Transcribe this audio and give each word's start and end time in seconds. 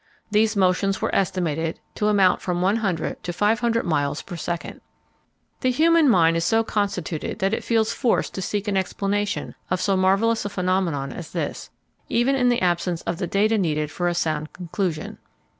These 0.31 0.55
motions 0.55 0.99
were 0.99 1.13
estimated 1.13 1.79
to 1.93 2.07
amount 2.07 2.39
to 2.39 2.45
from 2.45 2.59
one 2.59 2.77
hundred 2.77 3.21
to 3.21 3.31
five 3.31 3.59
hundred 3.59 3.85
miles 3.85 4.23
per 4.23 4.35
second. 4.35 4.81
The 5.59 5.69
human 5.69 6.09
mind 6.09 6.35
is 6.35 6.43
so 6.43 6.63
constituted 6.63 7.37
that 7.37 7.53
it 7.53 7.63
feels 7.63 7.93
forced 7.93 8.33
to 8.33 8.41
seek 8.41 8.67
an 8.67 8.75
explanation 8.77 9.53
of 9.69 9.79
so 9.79 9.95
marvelous 9.95 10.43
a 10.43 10.49
phenomenon 10.49 11.13
as 11.13 11.33
this, 11.33 11.69
even 12.09 12.33
in 12.33 12.49
the 12.49 12.63
absence 12.63 13.03
of 13.03 13.19
the 13.19 13.27
data 13.27 13.59
needed 13.59 13.91
for 13.91 14.07
a 14.07 14.15
sound 14.15 14.53
conclusion. 14.53 15.19